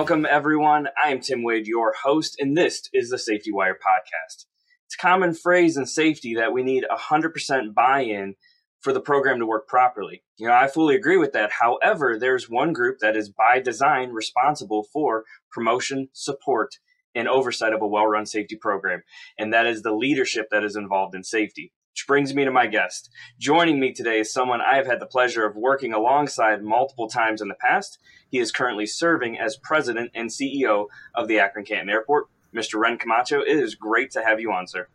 [0.00, 0.88] Welcome, everyone.
[1.04, 4.46] I am Tim Wade, your host, and this is the Safety Wire podcast.
[4.86, 8.34] It's a common phrase in safety that we need 100% buy in
[8.80, 10.22] for the program to work properly.
[10.38, 11.50] You know, I fully agree with that.
[11.52, 16.76] However, there's one group that is by design responsible for promotion, support,
[17.14, 19.02] and oversight of a well run safety program,
[19.38, 21.74] and that is the leadership that is involved in safety.
[21.92, 23.10] Which brings me to my guest.
[23.38, 27.42] Joining me today is someone I have had the pleasure of working alongside multiple times
[27.42, 27.98] in the past.
[28.30, 32.28] He is currently serving as president and CEO of the Akron Canton Airport.
[32.54, 32.78] Mr.
[32.78, 34.88] Ren Camacho, it is great to have you on, sir.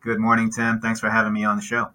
[0.00, 0.80] Good morning, Tim.
[0.80, 1.90] Thanks for having me on the show.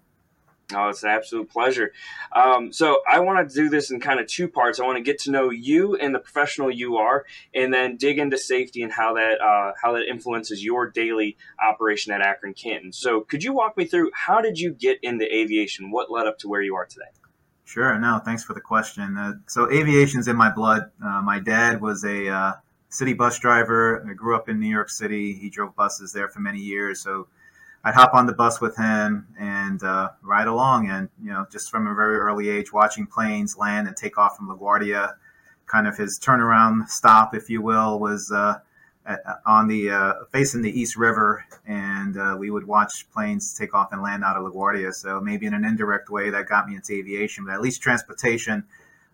[0.74, 1.92] Oh, it's an absolute pleasure.
[2.30, 4.78] Um, so I want to do this in kind of two parts.
[4.78, 8.18] I want to get to know you and the professional you are, and then dig
[8.18, 12.92] into safety and how that uh, how that influences your daily operation at Akron Canton.
[12.92, 15.90] So could you walk me through how did you get into aviation?
[15.90, 17.06] What led up to where you are today?
[17.64, 17.98] Sure.
[17.98, 19.16] No, thanks for the question.
[19.16, 20.90] Uh, so aviation's in my blood.
[21.02, 22.52] Uh, my dad was a uh,
[22.88, 24.06] city bus driver.
[24.08, 25.32] I grew up in New York City.
[25.34, 27.00] He drove buses there for many years.
[27.00, 27.28] So
[27.84, 30.90] I'd hop on the bus with him and uh, ride along.
[30.90, 34.36] And, you know, just from a very early age, watching planes land and take off
[34.36, 35.14] from LaGuardia,
[35.66, 38.58] kind of his turnaround stop, if you will, was uh,
[39.46, 41.44] on the uh, facing the East River.
[41.66, 44.92] And uh, we would watch planes take off and land out of LaGuardia.
[44.92, 48.64] So maybe in an indirect way that got me into aviation, but at least transportation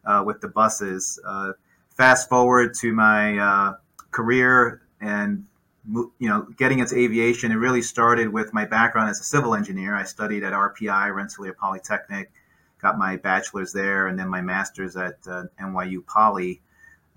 [0.07, 1.21] uh, with the buses.
[1.27, 1.53] Uh,
[1.91, 3.75] fast forward to my
[4.11, 5.45] career and
[5.93, 9.95] you know, getting into aviation, it really started with my background as a civil engineer.
[9.95, 12.33] I studied at RPI, Rensselaer Polytechnic,
[12.81, 16.63] got my bachelor's there, and then my master's at uh, NYU Poly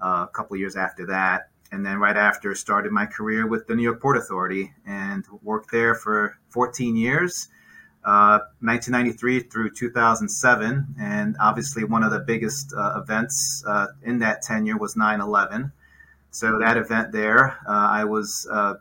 [0.04, 1.50] uh, a couple years after that.
[1.72, 5.72] And then right after, started my career with the New York Port Authority and worked
[5.72, 7.50] there for 14 years,
[8.06, 10.96] uh, 1993 through 2007.
[11.00, 15.72] And obviously, one of the biggest uh, events uh, in that tenure was 9 11
[16.38, 18.48] so that event there, uh, I was.
[18.52, 18.76] Uh,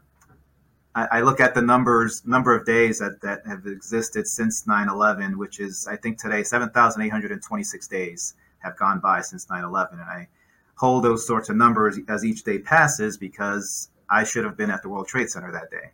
[0.94, 5.60] I, look at the numbers, number of days that, that have existed since 9/11, which
[5.60, 10.28] is, I think today, 7,826 days have gone by since 9/11, and I
[10.76, 14.80] hold those sorts of numbers as each day passes because I should have been at
[14.80, 15.92] the World Trade Center that day.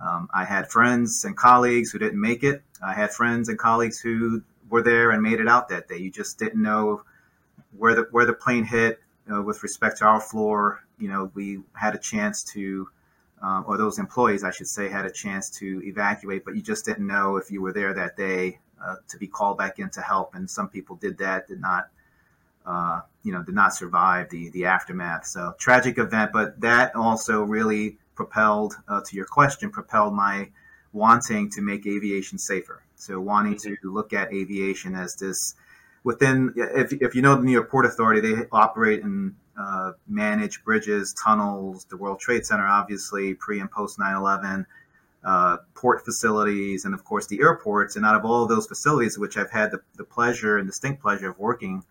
[0.00, 2.62] Um, I had friends and colleagues who didn't make it.
[2.82, 5.98] I had friends and colleagues who were there and made it out that day.
[5.98, 7.02] You just didn't know
[7.76, 11.60] where the where the plane hit uh, with respect to our floor you know, we
[11.72, 12.88] had a chance to,
[13.42, 16.84] um, or those employees, I should say, had a chance to evacuate, but you just
[16.84, 20.00] didn't know if you were there that day uh, to be called back in to
[20.00, 20.34] help.
[20.34, 21.88] And some people did that, did not,
[22.66, 25.26] uh, you know, did not survive the the aftermath.
[25.26, 30.50] So tragic event, but that also really propelled, uh, to your question, propelled my
[30.92, 32.82] wanting to make aviation safer.
[32.96, 35.54] So wanting to look at aviation as this
[36.02, 40.62] within, if, if you know the New York Port Authority, they operate in uh, manage
[40.62, 44.66] bridges, tunnels, the World Trade Center, obviously, pre and post 9 11,
[45.24, 47.96] uh, port facilities, and of course the airports.
[47.96, 51.02] And out of all of those facilities, which I've had the, the pleasure and distinct
[51.02, 51.82] pleasure of working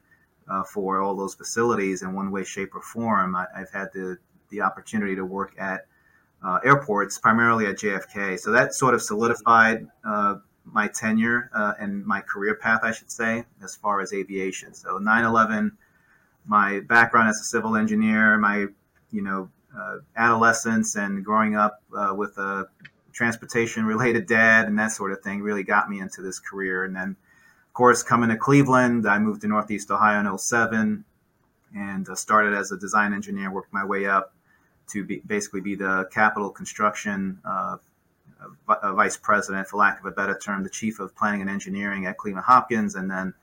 [0.50, 4.18] uh, for all those facilities in one way, shape, or form, I, have had the,
[4.50, 5.88] the opportunity to work at
[6.42, 8.40] uh, airports, primarily at JFK.
[8.40, 13.44] So that sort of solidified uh, my tenure and my career path, I should say,
[13.62, 14.74] as far as aviation.
[14.74, 15.78] So 9 11
[16.48, 18.68] my background as a civil engineer, my
[19.12, 22.68] you know uh, adolescence and growing up uh, with a
[23.14, 26.86] transportation related dad and that sort of thing really got me into this career.
[26.86, 27.16] And then,
[27.68, 31.04] of course, coming to Cleveland, I moved to Northeast Ohio in 07
[31.76, 34.34] and uh, started as a design engineer, worked my way up
[34.90, 37.78] to be, basically be the capital construction uh,
[38.94, 42.18] vice president, for lack of a better term, the chief of planning and engineering at
[42.18, 43.34] Cleveland Hopkins, and then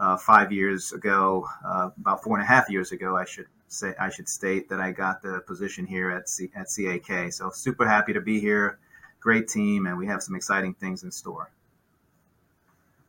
[0.00, 3.92] uh, five years ago, uh, about four and a half years ago, I should say,
[4.00, 7.32] I should state that I got the position here at C- at CAK.
[7.32, 8.78] So super happy to be here.
[9.20, 11.50] Great team, and we have some exciting things in store.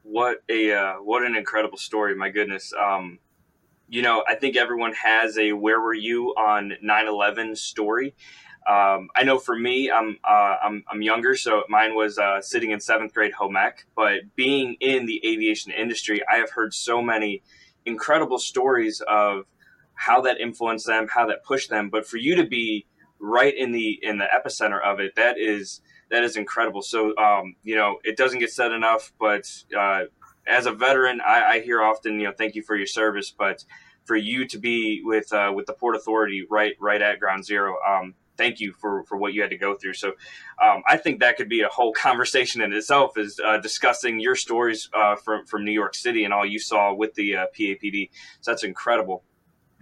[0.04, 2.14] What a uh, what an incredible story!
[2.14, 2.74] My goodness.
[2.74, 3.20] Um,
[3.88, 8.14] you know, I think everyone has a "Where were you on 9/11" story.
[8.70, 12.72] Um, I know for me, I'm, uh, I'm, I'm younger, so mine was uh, sitting
[12.72, 13.86] in seventh grade home ec.
[13.96, 17.42] But being in the aviation industry, I have heard so many
[17.86, 19.46] incredible stories of
[19.96, 21.90] how that influenced them, how that pushed them.
[21.90, 22.86] But for you to be
[23.20, 26.82] right in the in the epicenter of it, that is that is incredible.
[26.82, 30.04] So um, you know, it doesn't get said enough, but uh,
[30.48, 33.64] as a veteran, I, I hear often, you know, thank you for your service, but
[34.06, 37.78] for you to be with uh, with the Port Authority right right at Ground Zero,
[37.88, 39.94] um, thank you for for what you had to go through.
[39.94, 40.10] So
[40.62, 44.36] um, I think that could be a whole conversation in itself, is uh, discussing your
[44.36, 48.10] stories uh, from from New York City and all you saw with the uh, PAPD.
[48.42, 49.24] So that's incredible.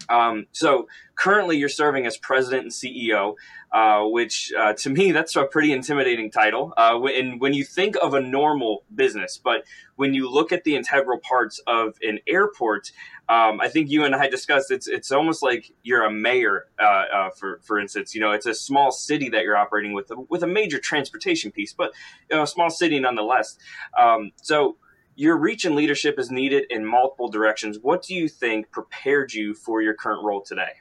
[0.07, 3.35] Um, so currently, you're serving as president and CEO,
[3.71, 6.73] uh, which uh, to me that's a pretty intimidating title.
[6.77, 9.63] Uh, and when you think of a normal business, but
[9.95, 12.91] when you look at the integral parts of an airport,
[13.27, 16.65] um, I think you and I discussed it's it's almost like you're a mayor.
[16.79, 20.11] Uh, uh, for for instance, you know, it's a small city that you're operating with
[20.29, 21.93] with a major transportation piece, but
[22.29, 23.57] you know, a small city nonetheless.
[23.99, 24.77] Um, so
[25.19, 27.77] your reach and leadership is needed in multiple directions.
[27.81, 30.71] What do you think prepared you for your current role today?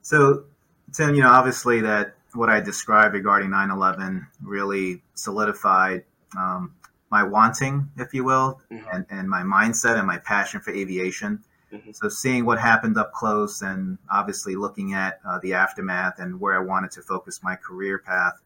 [0.00, 0.44] So,
[0.90, 6.04] Tim, you know, obviously that what I described regarding 9/11 really solidified
[6.34, 6.74] um,
[7.10, 8.86] my wanting, if you will, mm-hmm.
[8.90, 11.44] and, and my mindset and my passion for aviation.
[11.70, 11.92] Mm-hmm.
[11.92, 16.54] So, seeing what happened up close, and obviously looking at uh, the aftermath and where
[16.54, 18.40] I wanted to focus my career path,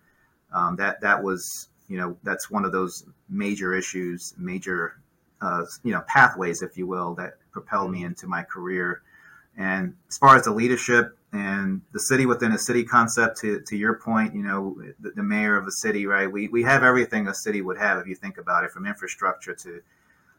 [0.52, 5.00] um, that that was you know that's one of those major issues, major
[5.40, 9.02] uh, you know pathways, if you will, that propelled me into my career.
[9.56, 13.76] And as far as the leadership and the city within a city concept, to, to
[13.76, 16.30] your point, you know, the, the mayor of a city, right?
[16.30, 19.54] We, we have everything a city would have if you think about it, from infrastructure
[19.54, 19.80] to,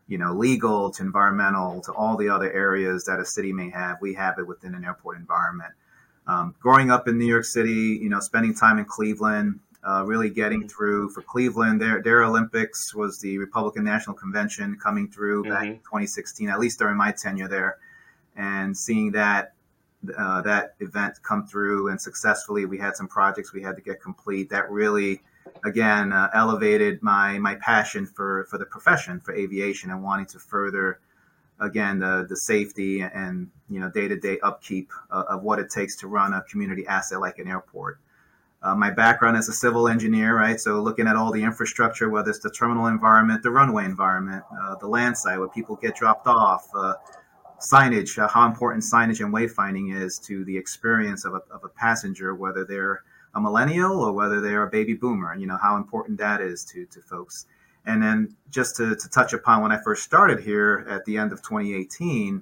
[0.07, 3.97] you know, legal to environmental to all the other areas that a city may have.
[4.01, 5.73] We have it within an airport environment.
[6.27, 10.29] Um, growing up in New York City, you know, spending time in Cleveland, uh, really
[10.29, 11.79] getting through for Cleveland.
[11.79, 15.53] Their their Olympics was the Republican National Convention coming through mm-hmm.
[15.53, 17.77] back in 2016, at least during my tenure there,
[18.35, 19.53] and seeing that
[20.17, 22.65] uh, that event come through and successfully.
[22.65, 24.49] We had some projects we had to get complete.
[24.49, 25.21] That really,
[25.63, 30.39] again, uh, elevated my my passion for for the profession for aviation and wanting to
[30.39, 30.99] further.
[31.59, 35.71] Again, the, the safety and you know day to day upkeep uh, of what it
[35.71, 37.99] takes to run a community asset like an airport.
[38.63, 40.59] Uh, my background as a civil engineer, right?
[40.59, 44.75] So looking at all the infrastructure, whether it's the terminal environment, the runway environment, uh,
[44.75, 46.95] the land site where people get dropped off, uh,
[47.59, 51.69] signage, uh, how important signage and wayfinding is to the experience of a, of a
[51.69, 53.03] passenger, whether they're
[53.35, 56.85] a millennial or whether they're a baby boomer, you know, how important that is to,
[56.87, 57.45] to folks.
[57.85, 61.31] And then just to, to touch upon when I first started here at the end
[61.31, 62.41] of 2018,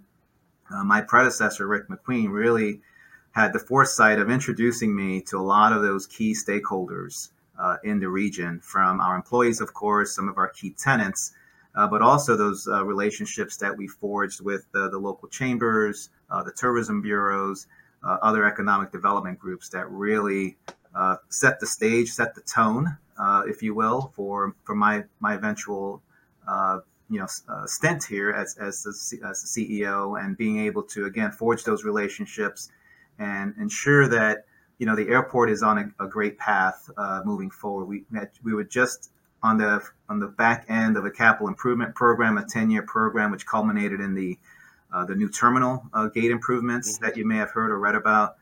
[0.73, 2.79] uh, my predecessor, Rick McQueen, really–
[3.35, 7.99] had the foresight of introducing me to a lot of those key stakeholders uh, in
[7.99, 11.33] the region, from our employees, of course, some of our key tenants,
[11.75, 16.51] uh, but also those uh, relationships that we forged with the local chambers, uh, the
[16.53, 17.67] tourism bureaus,
[18.05, 20.55] uh, other economic development groups that really
[20.95, 22.97] uh, set the stage, set the tone,
[23.47, 26.01] if you will, for for my my eventual
[27.09, 27.27] you know
[27.65, 31.83] stint here as as the, as the CEO and being able to again forge those
[31.83, 32.71] relationships
[33.19, 34.45] and ensure that
[34.77, 37.85] you know the airport is on a, a great path uh, moving forward.
[37.85, 38.03] We
[38.44, 39.12] we were just
[39.44, 43.31] on the on the back end of a capital improvement program, a ten year program,
[43.31, 44.38] which culminated in the
[44.94, 47.06] uh, the new terminal uh, gate improvements mm-hmm.
[47.06, 48.38] that you may have heard or read about,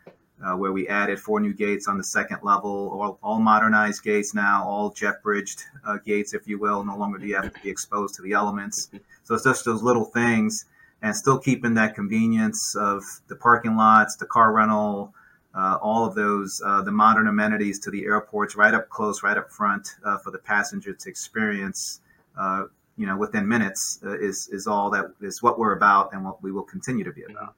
[0.46, 4.34] uh, where we added four new gates on the second level, all, all modernized gates
[4.36, 6.84] now, all jet bridged uh, gates, if you will.
[6.84, 8.90] No longer do you have to be exposed to the elements.
[9.24, 10.66] So it's just those little things
[11.04, 15.14] and still keeping that convenience of the parking lots, the car rental,
[15.54, 19.38] uh, all of those, uh, the modern amenities to the airports right up close, right
[19.38, 22.00] up front uh, for the passenger to experience,
[22.39, 22.63] uh,
[22.98, 26.42] you know, within minutes uh, is, is all that is what we're about and what
[26.42, 27.54] we will continue to be about.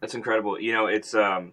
[0.00, 0.60] That's incredible.
[0.60, 1.52] You know, it's, um,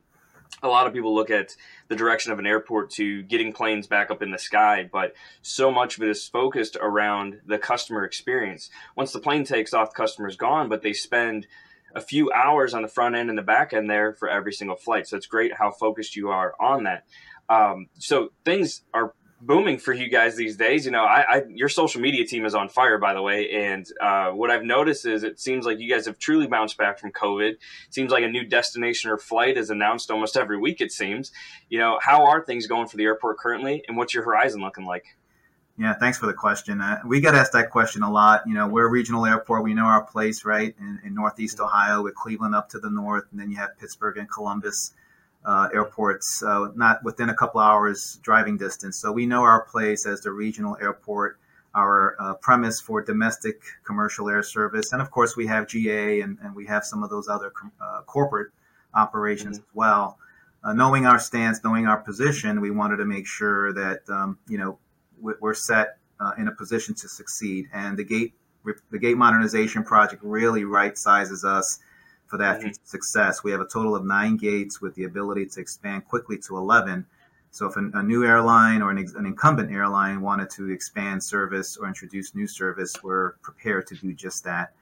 [0.63, 1.55] a lot of people look at
[1.87, 5.71] the direction of an airport to getting planes back up in the sky, but so
[5.71, 8.69] much of it is focused around the customer experience.
[8.95, 11.47] Once the plane takes off, the customer's gone, but they spend
[11.95, 14.75] a few hours on the front end and the back end there for every single
[14.75, 15.07] flight.
[15.07, 17.05] So it's great how focused you are on that.
[17.49, 20.85] Um, so things are booming for you guys these days.
[20.85, 23.51] You know, I, I, your social media team is on fire, by the way.
[23.51, 26.99] And uh, what I've noticed is it seems like you guys have truly bounced back
[26.99, 27.51] from COVID.
[27.51, 30.81] It seems like a new destination or flight is announced almost every week.
[30.81, 31.31] It seems.
[31.69, 34.85] You know, how are things going for the airport currently, and what's your horizon looking
[34.85, 35.05] like?
[35.79, 36.81] Yeah, thanks for the question.
[36.81, 38.41] Uh, we get asked that question a lot.
[38.47, 39.63] You know, we're a regional airport.
[39.63, 43.25] We know our place, right, in, in Northeast Ohio with Cleveland up to the north,
[43.29, 44.93] and then you have Pittsburgh and Columbus
[45.47, 48.99] uh, airports, uh, not within a couple hours driving distance.
[48.99, 51.39] So we know our place as the regional airport,
[51.73, 56.37] our uh, premise for domestic commercial air service, and of course we have GA and,
[56.43, 58.51] and we have some of those other uh, corporate
[58.93, 59.69] operations mm-hmm.
[59.69, 60.19] as well.
[60.63, 64.57] Uh, knowing our stance, knowing our position, we wanted to make sure that um, you
[64.57, 64.77] know
[65.19, 67.67] we're set uh, in a position to succeed.
[67.73, 68.33] And the gate
[68.91, 71.79] the gate modernization project really right sizes us
[72.27, 72.71] for that mm-hmm.
[72.83, 73.43] success.
[73.43, 77.05] We have a total of nine gates with the ability to expand quickly to 11.
[77.51, 81.77] So if a, a new airline or an, an, incumbent airline wanted to expand service
[81.77, 84.73] or introduce new service, we're prepared to do just that.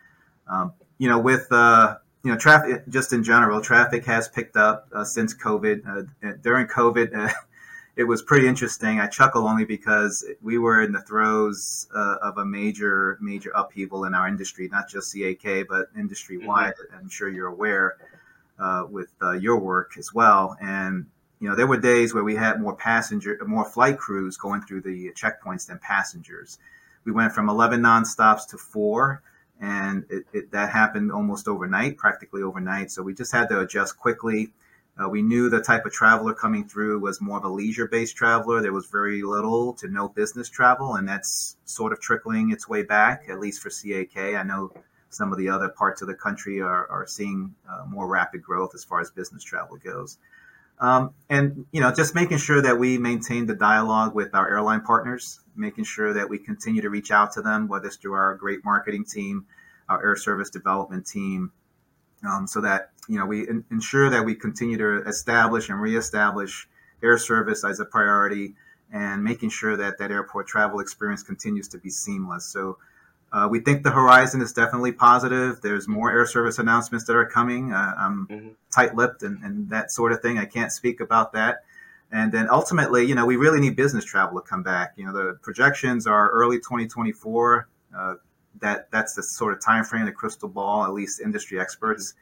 [0.47, 4.87] Um, you know, with uh, you know, traffic just in general, traffic has picked up
[4.93, 5.87] uh, since COVID.
[5.87, 7.33] Uh, during COVID, uh,
[7.95, 8.99] it was pretty interesting.
[8.99, 14.03] I chuckle only because we were in the throes uh, of a major, major upheaval
[14.05, 16.73] in our industry, not just CAK, but industry wide.
[16.73, 16.97] Mm-hmm.
[16.97, 17.95] I'm sure you're aware
[18.59, 20.57] uh, with uh, your work as well.
[20.61, 21.05] And
[21.39, 24.81] you know, there were days where we had more passenger, more flight crews going through
[24.81, 26.57] the checkpoints than passengers.
[27.05, 29.21] We went from 11 nonstops to four,
[29.61, 32.91] and it, it, that happened almost overnight, practically overnight.
[32.91, 34.51] So we just had to adjust quickly.
[34.97, 38.61] Uh, we knew the type of traveler coming through was more of a leisure-based traveler.
[38.61, 42.83] There was very little to no business travel, and that's sort of trickling its way
[42.83, 44.17] back, at least for CAK.
[44.35, 44.71] I know
[45.09, 48.71] some of the other parts of the country are, are seeing uh, more rapid growth
[48.73, 50.17] as far as business travel goes.
[50.79, 54.81] Um, and you know, just making sure that we maintain the dialogue with our airline
[54.81, 58.35] partners, making sure that we continue to reach out to them, whether it's through our
[58.35, 59.45] great marketing team,
[59.87, 61.51] our air service development team,
[62.27, 66.67] um, so that you know we in, ensure that we continue to establish and reestablish
[67.03, 68.55] air service as a priority,
[68.91, 72.45] and making sure that that airport travel experience continues to be seamless.
[72.45, 72.77] So
[73.35, 75.59] uh, we think the horizon is definitely positive.
[75.61, 77.73] There's more air service announcements that are coming.
[77.73, 78.47] Uh, I'm mm-hmm.
[78.73, 80.37] tight-lipped and, and, that sort of thing.
[80.37, 81.63] I can't speak about that.
[82.11, 84.93] And then ultimately, you know, we really need business travel to come back.
[84.95, 87.67] You know, the projections are early 2024.
[87.97, 88.13] Uh,
[88.61, 92.13] that that's the sort of time frame the crystal ball, at least industry experts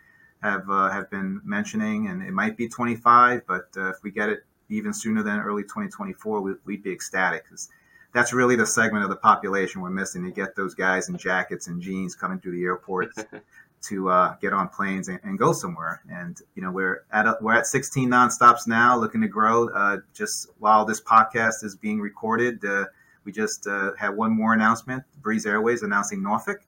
[0.42, 3.48] have uh, have been mentioning, and it might be 25.
[3.48, 7.44] But uh, if we get it even sooner than early 2024, we, would be ecstatic
[7.46, 7.70] because
[8.14, 11.68] that's really the segment of the population we're missing to get those guys in jackets
[11.68, 13.18] and jeans coming through the airports
[13.82, 16.02] to uh, get on planes and, and, go somewhere.
[16.10, 19.70] And you know we're at a, we're at 16 nonstops now, looking to grow.
[19.70, 22.86] Uh, just while this podcast is being recorded, uh,
[23.24, 26.66] we just uh, had one more announcement: Breeze Airways announcing Norfolk.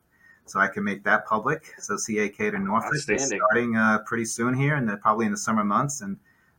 [0.48, 1.74] So I can make that public.
[1.80, 5.64] So CAK to Norfolk is starting uh, pretty soon here, and probably in the summer
[5.64, 6.18] months, and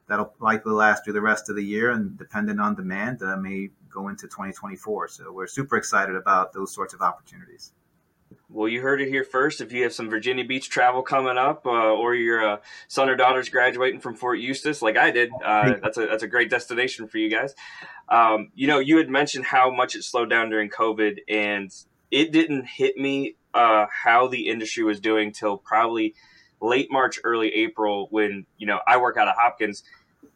[0.09, 1.93] that'll likely last through the rest of the year.
[1.93, 5.09] And depending on demand, uh, may go into 2024.
[5.09, 7.73] So we're super excited about those sorts of opportunities.
[8.49, 9.61] Well, you heard it here first.
[9.61, 12.56] If you have some Virginia Beach travel coming up, uh, or your uh,
[12.88, 16.28] son or daughter's graduating from Fort Eustis, like I did, uh, that's a that's a
[16.28, 17.54] great destination for you guys.
[18.09, 21.71] Um, you know, you had mentioned how much it slowed down during COVID, and
[22.11, 26.14] it didn't hit me uh, how the industry was doing till probably
[26.61, 29.83] late March, early April, when you know I work out of Hopkins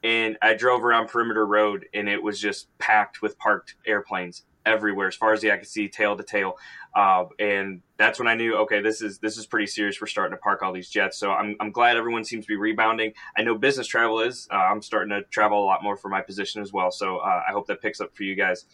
[0.02, 5.09] and I drove around Perimeter Road, and it was just packed with parked airplanes everywhere,
[5.09, 6.56] as far as the eye could see, tail to tail.
[6.94, 10.00] Uh, and that's when I knew, okay, this is this is pretty serious.
[10.00, 11.18] We're starting to park all these jets.
[11.18, 13.12] So I'm, I'm glad everyone seems to be rebounding.
[13.37, 14.49] I know business travel is.
[14.50, 16.90] Uh, I'm starting to travel a lot more for my position as well.
[16.90, 18.64] So uh, I hope that picks up for you guys.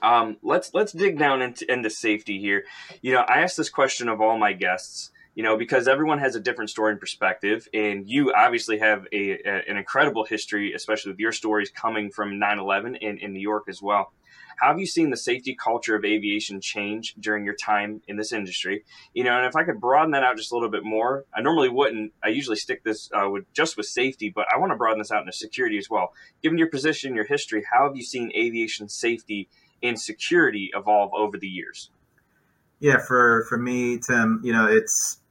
[0.00, 2.64] Um, let's let's dig down into, into safety here.
[3.02, 6.36] You know, I asked this question of all my guests you know, because everyone has
[6.36, 7.66] a different story and perspective.
[7.72, 12.38] And you obviously have a, a, an incredible history, especially with your stories coming from
[12.38, 14.12] 9 11 in, in New York as well.
[14.56, 18.32] How have you seen the safety culture of aviation change during your time in this
[18.32, 18.84] industry?
[19.14, 21.40] You know, and if I could broaden that out just a little bit more, I
[21.40, 22.12] normally wouldn't.
[22.22, 25.10] I usually stick this uh, with just with safety, but I want to broaden this
[25.10, 26.12] out into security as well.
[26.42, 29.48] Given your position, your history, how have you seen aviation safety
[29.82, 31.90] and security evolve over the years?
[32.78, 35.21] Yeah, for for me, Tim, you know, it's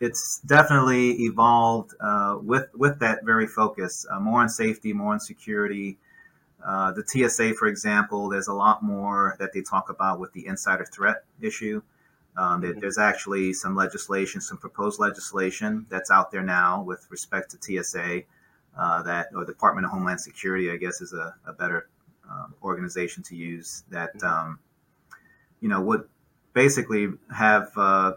[0.00, 5.20] it's definitely evolved uh, with with that very focus, uh, more on safety, more on
[5.20, 5.98] security.
[6.64, 10.46] Uh, the TSA, for example, there's a lot more that they talk about with the
[10.46, 11.82] insider threat issue.
[12.36, 12.78] Um, mm-hmm.
[12.78, 18.22] There's actually some legislation, some proposed legislation that's out there now with respect to TSA.
[18.76, 21.88] Uh, that or Department of Homeland Security, I guess, is a, a better
[22.30, 23.84] um, organization to use.
[23.90, 24.26] That mm-hmm.
[24.26, 24.58] um,
[25.60, 26.08] you know would
[26.54, 28.12] basically have uh,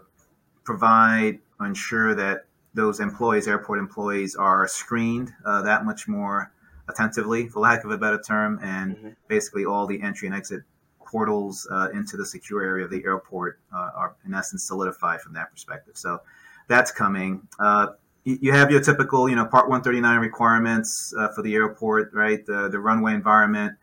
[0.64, 6.52] provide ensure that those employees, airport employees, are screened uh, that much more
[6.88, 9.08] attentively, for lack of a better term, and mm-hmm.
[9.28, 10.62] basically all the entry and exit
[11.04, 15.32] portals uh, into the secure area of the airport uh, are in essence solidified from
[15.32, 15.96] that perspective.
[15.96, 16.20] So
[16.68, 17.48] that's coming.
[17.58, 17.88] Uh,
[18.24, 22.44] you have your typical, you know, Part 139 requirements uh, for the airport, right?
[22.44, 23.76] The, the runway environment.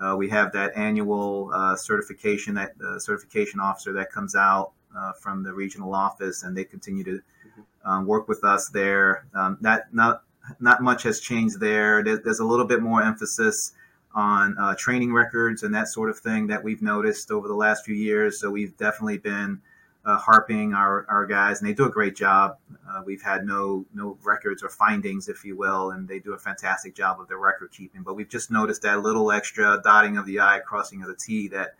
[0.00, 5.52] Uh, we have that annual certification, that certification officer that comes out uh, from the
[5.52, 7.20] regional office, and they continue to
[7.84, 9.26] um, work with us there.
[9.34, 10.22] Um, that not
[10.60, 12.02] not much has changed there.
[12.02, 13.72] There's a little bit more emphasis
[14.14, 17.84] on uh, training records and that sort of thing that we've noticed over the last
[17.84, 18.40] few years.
[18.40, 19.60] So we've definitely been
[20.04, 22.56] uh, harping our, our guys, and they do a great job.
[22.88, 26.38] Uh, we've had no no records or findings, if you will, and they do a
[26.38, 28.02] fantastic job of their record keeping.
[28.02, 31.48] But we've just noticed that little extra dotting of the I, crossing of the T
[31.48, 31.74] that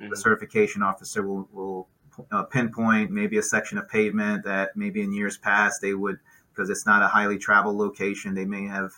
[0.00, 0.10] mm-hmm.
[0.10, 1.88] the certification officer will, will
[2.30, 6.18] uh, pinpoint maybe a section of pavement that maybe in years past they would,
[6.52, 8.92] because it's not a highly traveled location, they may have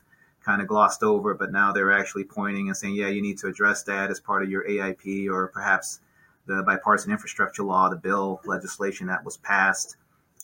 [0.45, 3.47] kind of glossed over, but now they're actually pointing and saying, yeah, you need to
[3.47, 6.00] address that as part of your AIP or perhaps
[6.47, 9.97] the bipartisan infrastructure law, the bill legislation that was passed.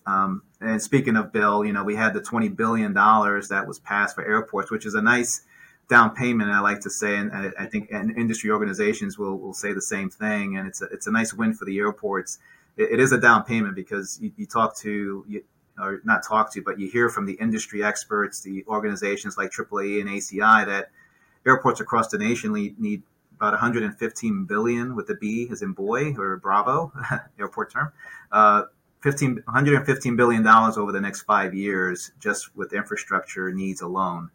[0.06, 4.14] Um, and speaking of bill, you know, we had the $20 billion that was passed
[4.14, 5.42] for airports, which is a nice
[5.88, 6.50] down payment.
[6.50, 9.82] I like to say, and I, I think and industry organizations will, will say the
[9.82, 10.56] same thing.
[10.56, 12.38] And it's a, it's a nice win for the airports.
[12.76, 15.44] It, it is a down payment because you, you talk to, you,
[15.78, 20.00] or not talk to, but you hear from the industry experts, the organizations like AAA
[20.00, 20.90] and ACI that
[21.46, 23.02] airports across the nation need
[23.36, 26.92] about 115 billion with the B as in boy or Bravo
[27.38, 27.92] airport term.
[28.32, 28.62] Uh,
[29.00, 34.30] 15, 115 billion dollars over the next five years just with infrastructure needs alone.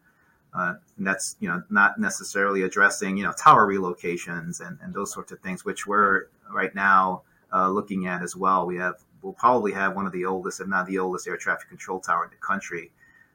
[0.53, 5.11] Uh, and that's you know not necessarily addressing you know tower relocations and, and those
[5.11, 8.65] sorts of things, which we're right now uh, looking at as well.
[8.65, 11.69] We have we'll probably have one of the oldest, if not the oldest, air traffic
[11.69, 12.91] control tower in the country.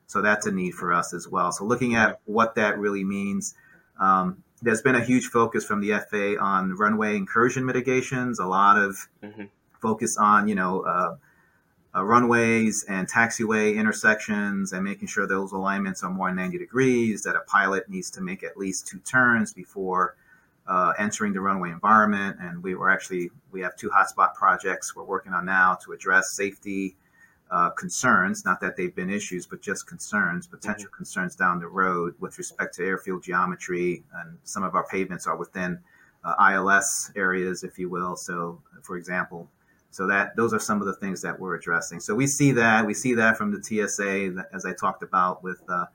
[0.06, 1.52] So that's a need for us as well.
[1.52, 3.54] So looking at what that really means,
[4.00, 8.38] um, there's been a huge focus from the FAA on runway incursion mitigations.
[8.38, 9.44] A lot of mm-hmm.
[9.80, 11.16] focus on you know uh,
[11.94, 17.22] uh, runways and taxiway intersections and making sure those alignments are more than 90 degrees.
[17.22, 20.16] That a pilot needs to make at least two turns before
[20.68, 22.36] uh, entering the runway environment.
[22.40, 26.32] And we were actually, we have two hotspot projects we're working on now to address
[26.32, 26.96] safety
[27.50, 30.96] uh, concerns, not that they've been issues, but just concerns, potential mm-hmm.
[30.96, 34.02] concerns down the road with respect to airfield geometry.
[34.14, 35.78] And some of our pavements are within
[36.24, 38.16] uh, ILS areas, if you will.
[38.16, 39.48] So, for example,
[39.90, 42.00] so that those are some of the things that we're addressing.
[42.00, 45.62] So we see that we see that from the TSA, as I talked about with
[45.68, 45.86] uh,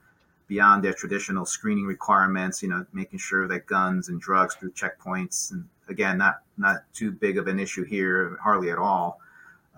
[0.52, 5.50] beyond their traditional screening requirements, you know, making sure that guns and drugs through checkpoints,
[5.50, 9.18] and again, not not too big of an issue here, hardly at all.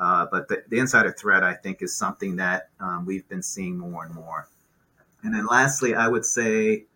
[0.00, 3.78] Uh, but the, the, insider threat, I think, is something that um, we've been seeing
[3.78, 4.48] more and more.
[5.22, 6.86] And then, lastly, I would say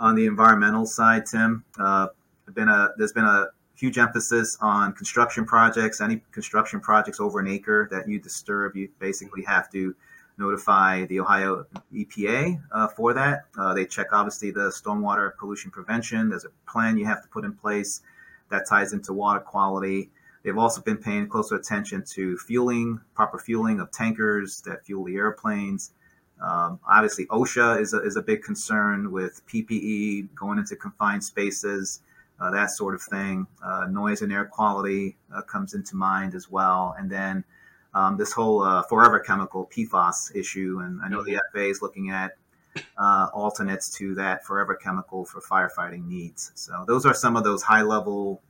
[0.00, 2.08] on the environmental side, Tim, uh,
[2.52, 6.00] been a there's been a huge emphasis on construction projects.
[6.00, 9.94] Any construction projects over an acre that you disturb, you basically have to
[10.42, 13.44] notify the Ohio EPA uh, for that.
[13.56, 16.28] Uh, they check obviously the stormwater pollution prevention.
[16.30, 18.02] There's a plan you have to put in place
[18.50, 20.10] that ties into water quality.
[20.42, 25.16] They've also been paying closer attention to fueling, proper fueling of tankers that fuel the
[25.16, 25.92] airplanes.
[26.40, 32.00] Um, obviously, OSHA is a, is a big concern with PPE going into confined spaces,
[32.40, 33.46] uh, that sort of thing.
[33.64, 36.96] Uh, noise and air quality uh, comes into mind as well.
[36.98, 37.44] And then
[37.94, 41.58] um, this whole uh, forever chemical PFAS issue, and I know the mm-hmm.
[41.58, 42.32] FAA is looking at
[42.96, 46.52] uh, alternates to that forever chemical for firefighting needs.
[46.54, 48.42] So those are some of those high level,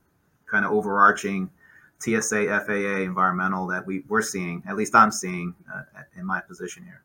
[0.45, 1.49] kind of overarching
[1.99, 4.63] TSA, FAA, environmental that we we're seeing.
[4.67, 5.83] At least I'm seeing uh,
[6.17, 7.03] in my position here.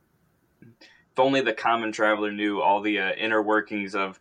[0.61, 4.21] If only the common traveler knew all the uh, inner workings of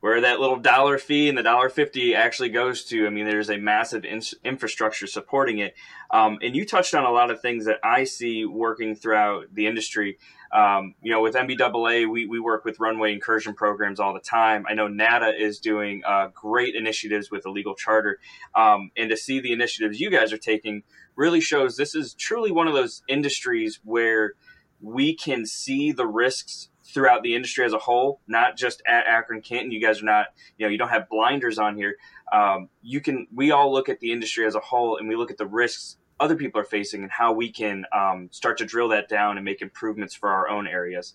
[0.00, 3.06] where that little dollar fee and the dollar fifty actually goes to.
[3.06, 5.74] I mean, there's a massive in- infrastructure supporting it.
[6.10, 9.66] Um, and you touched on a lot of things that I see working throughout the
[9.66, 10.18] industry.
[10.50, 14.64] Um, you know, with NBAA, we, we work with runway incursion programs all the time.
[14.66, 18.18] I know NATA is doing uh, great initiatives with a legal charter.
[18.54, 20.84] Um, and to see the initiatives you guys are taking
[21.16, 24.34] really shows this is truly one of those industries where
[24.80, 29.42] we can see the risks throughout the industry as a whole, not just at Akron
[29.42, 29.70] Canton.
[29.70, 31.96] You guys are not, you know, you don't have blinders on here.
[32.32, 35.30] Um, you can, we all look at the industry as a whole and we look
[35.30, 38.88] at the risks other people are facing and how we can um, start to drill
[38.88, 41.14] that down and make improvements for our own areas.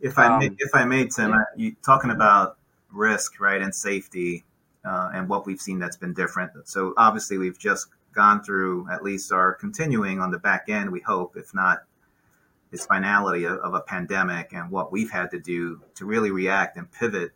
[0.00, 1.36] If I may, um, if I may, Tim, yeah.
[1.56, 2.56] you talking about
[2.92, 4.44] risk, right, and safety,
[4.84, 6.52] uh, and what we've seen that's been different.
[6.64, 10.90] So obviously, we've just gone through, at least are continuing on the back end.
[10.90, 11.82] We hope, if not
[12.72, 16.76] its finality of, of, a pandemic and what we've had to do to really react
[16.76, 17.32] and pivot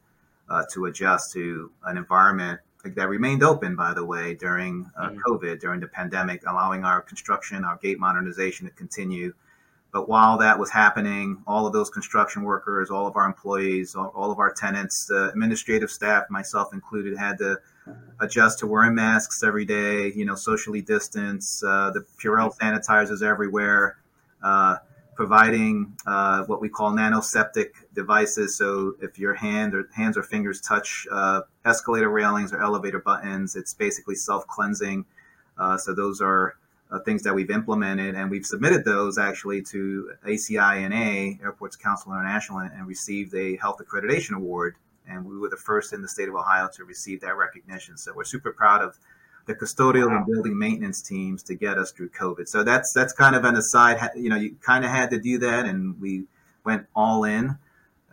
[0.48, 5.18] uh, to adjust to an environment that remained open, by the way, during uh, mm-hmm.
[5.26, 9.32] COVID, during the pandemic, allowing our construction, our gate modernization to continue.
[9.90, 14.12] But while that was happening, all of those construction workers, all of our employees, all,
[14.14, 17.58] all of our tenants, the administrative staff, myself included, had to
[18.20, 23.98] adjust to wearing masks every day, you know, socially distance, uh, the Purell sanitizers everywhere.
[25.16, 28.56] Providing uh, what we call nanoseptic devices.
[28.56, 33.54] So if your hand or hands or fingers touch uh, escalator railings or elevator buttons,
[33.54, 35.04] it's basically self cleansing.
[35.56, 36.56] Uh, so those are
[36.90, 42.58] uh, things that we've implemented, and we've submitted those actually to ACINA, Airports Council International,
[42.58, 44.76] and received a health accreditation award.
[45.08, 47.96] And we were the first in the state of Ohio to receive that recognition.
[47.96, 48.98] So we're super proud of
[49.46, 50.16] the custodial wow.
[50.16, 52.48] and building maintenance teams to get us through COVID.
[52.48, 53.98] So that's that's kind of an aside.
[54.16, 56.24] You know, you kind of had to do that, and we
[56.64, 57.58] went all in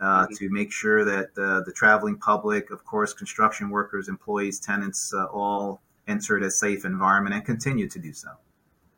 [0.00, 0.34] uh, mm-hmm.
[0.34, 5.24] to make sure that uh, the traveling public, of course, construction workers, employees, tenants, uh,
[5.26, 8.28] all entered a safe environment and continue to do so.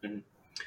[0.02, 0.18] Mm-hmm.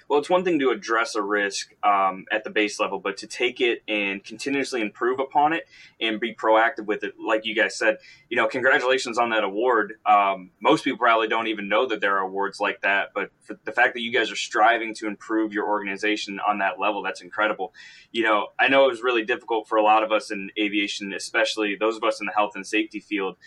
[0.07, 3.27] Well, it's one thing to address a risk um, at the base level, but to
[3.27, 5.67] take it and continuously improve upon it
[5.99, 7.97] and be proactive with it, like you guys said,
[8.29, 9.93] you know, congratulations on that award.
[10.05, 13.31] Um, most people probably don't even know that there are awards like that, but
[13.63, 17.21] the fact that you guys are striving to improve your organization on that level, that's
[17.21, 17.73] incredible.
[18.11, 21.13] You know, I know it was really difficult for a lot of us in aviation,
[21.13, 23.37] especially those of us in the health and safety field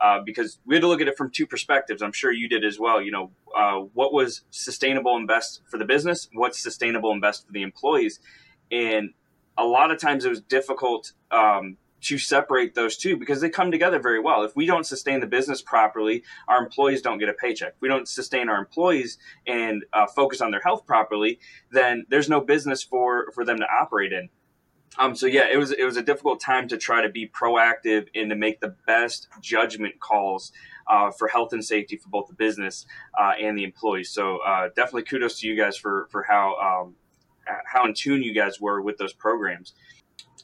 [0.00, 2.02] uh, because we had to look at it from two perspectives.
[2.02, 3.00] I'm sure you did as well.
[3.00, 6.28] You know, uh, what was sustainable and best for the business?
[6.32, 8.20] What's sustainable and best for the employees?
[8.70, 9.10] And
[9.56, 13.70] a lot of times it was difficult um, to separate those two because they come
[13.70, 14.44] together very well.
[14.44, 17.74] If we don't sustain the business properly, our employees don't get a paycheck.
[17.74, 21.38] If we don't sustain our employees and uh, focus on their health properly,
[21.72, 24.28] then there's no business for for them to operate in.
[24.98, 28.08] Um, so yeah, it was it was a difficult time to try to be proactive
[28.14, 30.52] and to make the best judgment calls
[30.86, 32.86] uh, for health and safety for both the business
[33.18, 34.10] uh, and the employees.
[34.10, 36.94] So uh, definitely kudos to you guys for for how um,
[37.66, 39.74] how in tune you guys were with those programs.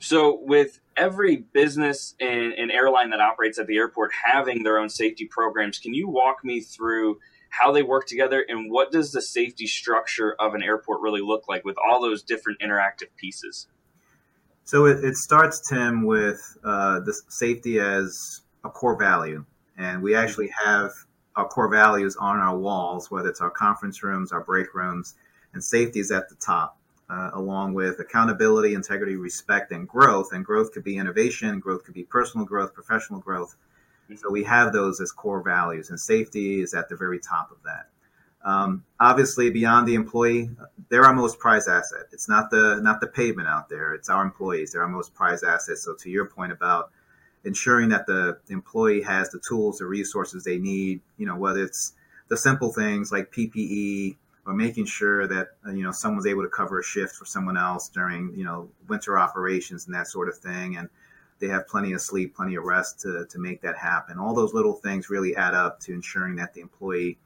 [0.01, 4.88] So with every business and, and airline that operates at the airport having their own
[4.88, 7.19] safety programs, can you walk me through?
[7.55, 11.47] how they work together and what does the safety structure of an airport really look
[11.51, 13.67] like with all those different interactive pieces
[14.73, 19.45] so it, it starts, Tim, with uh, the safety as a core value.
[19.77, 20.93] And we actually have
[21.37, 25.17] our core values on our walls, whether it's our conference rooms, our break rooms,
[25.53, 26.79] and safety is at the top,
[27.11, 30.33] uh, along with accountability, integrity, respect, and growth.
[30.33, 33.55] And growth could be innovation, growth could be personal growth, professional growth.
[34.17, 37.59] So we have those as core values, and safety is at the very top of
[37.65, 37.89] that.
[38.45, 40.51] Um, obviously, beyond the employee,
[40.89, 42.07] they're our most prized asset.
[42.13, 43.95] It's not the not the pavement out there.
[43.95, 44.73] It's our employees.
[44.73, 45.79] They're our most prized asset.
[45.79, 46.91] So, to your point about
[47.45, 51.93] ensuring that the employee has the tools, the resources they need, you know, whether it's
[52.29, 56.49] the simple things like PPE or making sure that uh, you know someone's able to
[56.49, 60.37] cover a shift for someone else during you know winter operations and that sort of
[60.37, 60.89] thing, and
[61.39, 64.19] they have plenty of sleep, plenty of rest to to make that happen.
[64.19, 67.19] All those little things really add up to ensuring that the employee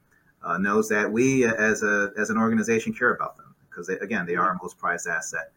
[0.47, 4.37] uh, knows that we as a as an organization care about them because again they
[4.37, 5.53] are our most prized asset.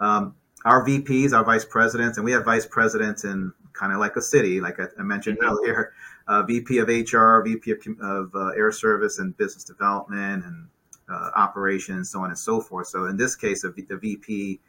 [0.00, 4.16] Um, our VPs, our vice presidents, and we have vice presidents in kind of like
[4.16, 5.50] a city, like I, I mentioned mm-hmm.
[5.50, 5.92] earlier.
[6.26, 10.68] Uh, VP of HR, VP of, of uh, Air Service and Business Development and
[11.08, 12.88] uh, Operations, so on and so forth.
[12.88, 14.60] So in this case, the, the VP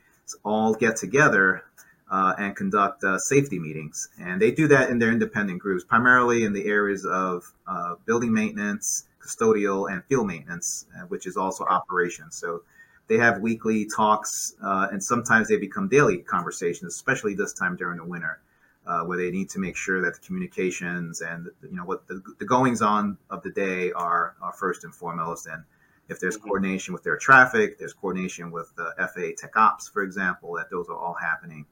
[0.45, 1.63] all get together
[2.09, 4.09] uh, and conduct uh, safety meetings.
[4.19, 8.33] And they do that in their independent groups, primarily in the areas of uh, building
[8.33, 12.35] maintenance, custodial and field maintenance, uh, which is also operations.
[12.35, 12.63] So
[13.07, 17.97] they have weekly talks, uh, and sometimes they become daily conversations, especially this time during
[17.97, 18.39] the winter,
[18.85, 22.21] uh, where they need to make sure that the communications and you know what the,
[22.39, 25.47] the goings on of the day are, are first and foremost.
[25.47, 25.63] And
[26.07, 26.47] if there's mm-hmm.
[26.47, 30.87] coordination with their traffic, there's coordination with the FAA Tech Ops, for example, that those
[30.87, 31.65] are all happening.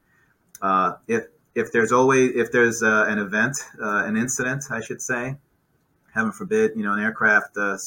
[0.62, 5.02] Uh, if if there's always if there's uh, an event, uh, an incident, I should
[5.02, 5.36] say,
[6.14, 7.78] heaven forbid, you know, an aircraft uh,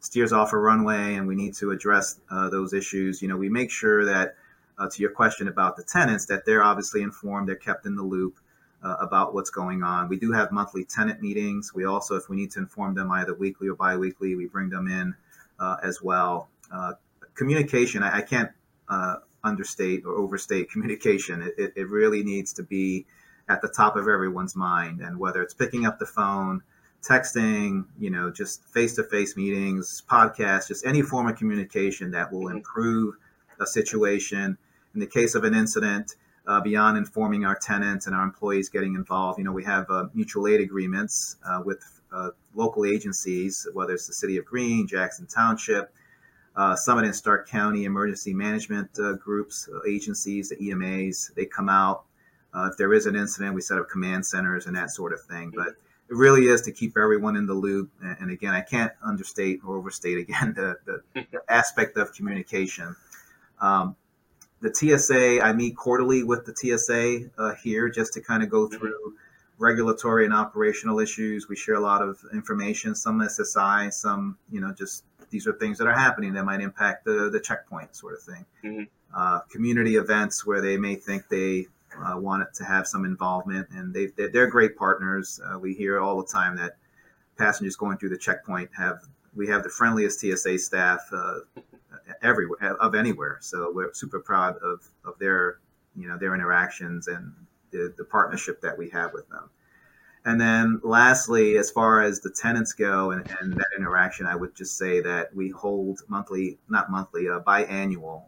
[0.00, 3.48] steers off a runway and we need to address uh, those issues, you know, we
[3.48, 4.36] make sure that,
[4.78, 8.02] uh, to your question about the tenants, that they're obviously informed, they're kept in the
[8.02, 8.38] loop
[8.82, 10.08] uh, about what's going on.
[10.08, 11.74] We do have monthly tenant meetings.
[11.74, 14.86] We also, if we need to inform them either weekly or biweekly, we bring them
[14.86, 15.14] in
[15.58, 16.48] uh, as well.
[16.72, 16.92] Uh,
[17.34, 18.50] communication, I, I can't
[19.48, 21.42] understate or overstate communication.
[21.42, 23.06] It, it, it really needs to be
[23.48, 25.00] at the top of everyone's mind.
[25.00, 26.62] And whether it's picking up the phone,
[27.02, 32.32] texting, you know, just face to face meetings, podcasts, just any form of communication that
[32.32, 32.58] will mm-hmm.
[32.58, 33.14] improve
[33.60, 34.56] a situation.
[34.94, 38.94] In the case of an incident, uh, beyond informing our tenants and our employees getting
[38.94, 41.82] involved, you know, we have uh, mutual aid agreements uh, with
[42.12, 45.92] uh, local agencies, whether it's the City of Green, Jackson Township,
[46.58, 51.32] uh, Summit and Stark County emergency management uh, groups, agencies, the EMAs.
[51.34, 52.04] They come out.
[52.54, 55.52] if there is an incident, we set up command centers and that sort of thing.
[55.54, 57.90] But it really is to keep everyone in the loop.
[58.02, 62.96] And, again, I can't understate or overstate again the, the, the aspect of communication.
[63.60, 63.96] Um,
[64.60, 68.66] the TSA, I meet quarterly with the TSA uh, here just to kind of go
[68.66, 68.76] mm-hmm.
[68.76, 69.14] through
[69.58, 71.48] regulatory and operational issues.
[71.48, 75.78] We share a lot of information, some SSI, some, you know, just these are things
[75.78, 78.44] that are happening that might impact the, the checkpoint sort of thing.
[78.64, 78.82] Mm-hmm.
[79.14, 83.94] Uh, community events where they may think they uh, wanted to have some involvement, and
[83.94, 85.40] they they're great partners.
[85.44, 86.76] Uh, we hear all the time that
[87.38, 89.00] passengers going through the checkpoint have
[89.34, 91.38] we have the friendliest TSA staff uh,
[92.22, 93.38] everywhere of anywhere.
[93.40, 95.58] So we're super proud of, of their
[95.96, 97.32] you know their interactions and
[97.70, 99.50] the, the partnership that we have with them.
[100.28, 104.54] And then lastly, as far as the tenants go and, and that interaction, I would
[104.54, 108.24] just say that we hold monthly, not monthly, uh, biannual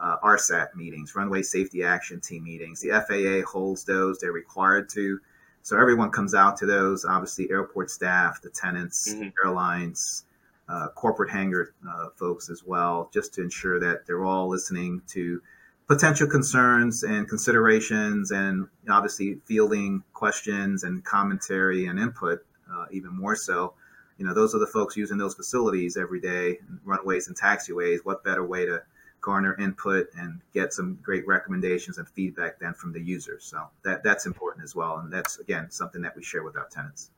[0.00, 2.80] uh, RSAT meetings, Runway Safety Action Team meetings.
[2.80, 5.20] The FAA holds those; they're required to.
[5.60, 7.04] So everyone comes out to those.
[7.04, 9.28] Obviously, airport staff, the tenants, mm-hmm.
[9.44, 10.24] airlines,
[10.66, 15.42] uh, corporate hangar uh, folks as well, just to ensure that they're all listening to
[15.88, 23.34] potential concerns and considerations, and obviously fielding questions and commentary and input, uh, even more
[23.34, 23.74] so.
[24.18, 28.00] You know, those are the folks using those facilities every day, runways and taxiways.
[28.04, 28.82] What better way to
[29.20, 33.44] garner input and get some great recommendations and feedback then from the users?
[33.44, 36.68] So that that's important as well, and that's again something that we share with our
[36.68, 37.10] tenants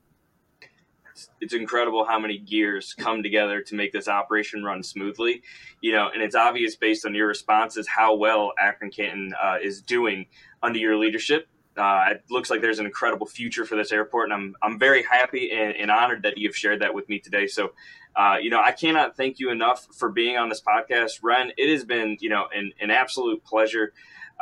[1.40, 5.42] it's incredible how many gears come together to make this operation run smoothly.
[5.80, 9.83] You know, and it's obvious based on your responses how well Akron Canton uh, is
[9.83, 10.26] doing
[10.62, 11.48] under your leadership.
[11.76, 15.02] Uh, it looks like there's an incredible future for this airport, and I'm I'm very
[15.02, 17.46] happy and, and honored that you've shared that with me today.
[17.46, 17.72] So,
[18.16, 21.52] uh, you know, I cannot thank you enough for being on this podcast, Ren.
[21.56, 23.92] It has been you know an, an absolute pleasure.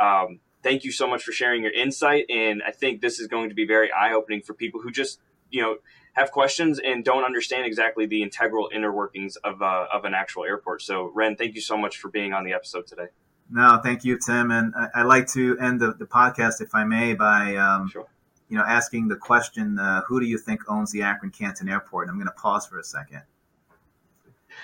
[0.01, 3.51] Um, thank you so much for sharing your insight, and I think this is going
[3.51, 5.77] to be very eye opening for people who just you know
[6.19, 10.45] have questions and don't understand exactly the integral inner workings of, uh, of an actual
[10.45, 10.83] airport.
[10.83, 13.07] So, Ren, thank you so much for being on the episode today.
[13.51, 14.51] No, thank you, Tim.
[14.51, 18.07] And I, would like to end the, the, podcast, if I may, by um, sure.
[18.51, 22.05] you know asking the question: uh, Who do you think owns the Akron Canton Airport?
[22.05, 23.23] And I'm going to pause for a second.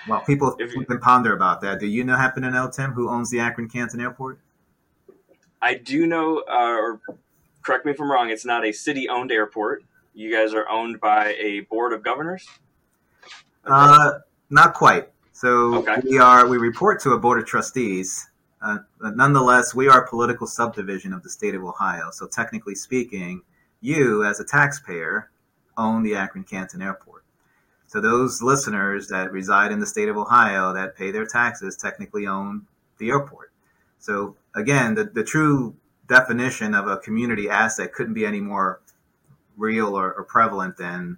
[0.07, 1.79] Well, people you, can ponder about that.
[1.79, 4.39] Do you know happen to know, Tim, who owns the Akron Canton Airport?
[5.63, 7.01] I do know, uh, or
[7.63, 8.29] correct me if I'm wrong.
[8.29, 9.83] It's not a city-owned airport
[10.15, 12.47] you guys are owned by a board of governors?
[13.65, 14.13] Uh,
[14.49, 15.09] not quite.
[15.33, 15.97] So okay.
[16.03, 18.29] we are we report to a board of trustees.
[18.61, 22.09] Uh, nonetheless, we are a political subdivision of the state of Ohio.
[22.11, 23.41] So technically speaking,
[23.81, 25.29] you as a taxpayer
[25.77, 27.23] own the Akron Canton Airport.
[27.87, 32.25] So those listeners that reside in the state of Ohio that pay their taxes technically
[32.25, 32.65] own
[32.97, 33.51] the airport.
[33.99, 35.75] So again, the, the true
[36.07, 38.79] definition of a community asset couldn't be any more
[39.57, 41.17] real or, or prevalent than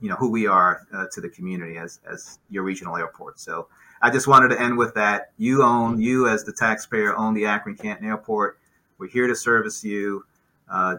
[0.00, 3.40] you know who we are uh, to the community as as your regional airport.
[3.40, 3.68] So
[4.02, 5.32] I just wanted to end with that.
[5.38, 8.58] You own you as the taxpayer own the Akron Canton Airport.
[8.98, 10.24] We're here to service you.
[10.70, 10.96] Uh,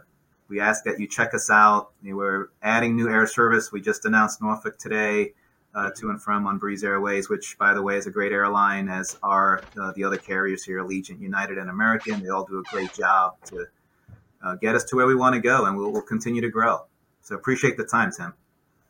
[0.49, 1.91] we ask that you check us out.
[2.03, 3.71] We're adding new air service.
[3.71, 5.33] We just announced Norfolk today
[5.75, 8.87] uh, to and from on Breeze Airways, which, by the way, is a great airline,
[8.89, 12.23] as are uh, the other carriers here, Allegiant, United, and American.
[12.23, 13.67] They all do a great job to
[14.47, 16.85] uh, get us to where we want to go, and we'll, we'll continue to grow.
[17.21, 18.33] So appreciate the time, Tim.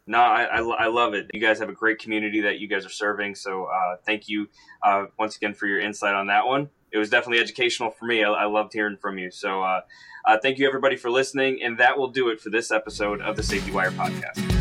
[0.05, 1.29] No, I, I, I, love it.
[1.33, 3.35] You guys have a great community that you guys are serving.
[3.35, 4.47] So uh, thank you
[4.81, 6.69] uh, once again for your insight on that one.
[6.91, 8.23] It was definitely educational for me.
[8.23, 9.31] I, I loved hearing from you.
[9.31, 9.81] So uh,
[10.25, 13.35] uh thank you everybody for listening, and that will do it for this episode of
[13.35, 14.56] the Safety Wire podcast.